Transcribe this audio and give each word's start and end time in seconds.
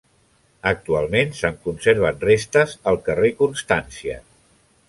Actualment 0.69 1.35
se'n 1.41 1.59
conserven 1.67 2.19
restes 2.25 2.75
al 2.93 3.01
carrer 3.11 3.35
Constància. 3.43 4.21